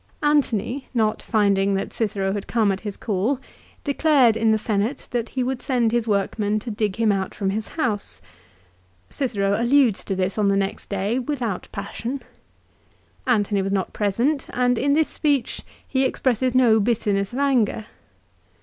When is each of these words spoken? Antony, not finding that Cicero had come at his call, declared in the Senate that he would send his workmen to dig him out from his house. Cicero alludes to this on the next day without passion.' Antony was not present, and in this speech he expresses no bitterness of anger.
Antony, 0.23 0.87
not 0.95 1.21
finding 1.21 1.75
that 1.75 1.93
Cicero 1.93 2.33
had 2.33 2.47
come 2.47 2.71
at 2.71 2.79
his 2.79 2.97
call, 2.97 3.39
declared 3.83 4.35
in 4.35 4.49
the 4.49 4.57
Senate 4.57 5.07
that 5.11 5.29
he 5.29 5.43
would 5.43 5.61
send 5.61 5.91
his 5.91 6.07
workmen 6.07 6.57
to 6.61 6.71
dig 6.71 6.95
him 6.95 7.11
out 7.11 7.35
from 7.35 7.51
his 7.51 7.67
house. 7.67 8.19
Cicero 9.11 9.61
alludes 9.61 10.03
to 10.05 10.15
this 10.15 10.39
on 10.39 10.47
the 10.47 10.57
next 10.57 10.89
day 10.89 11.19
without 11.19 11.67
passion.' 11.71 12.23
Antony 13.27 13.61
was 13.61 13.71
not 13.71 13.93
present, 13.93 14.47
and 14.49 14.79
in 14.79 14.93
this 14.93 15.07
speech 15.07 15.61
he 15.87 16.03
expresses 16.03 16.55
no 16.55 16.79
bitterness 16.79 17.31
of 17.31 17.37
anger. 17.37 17.85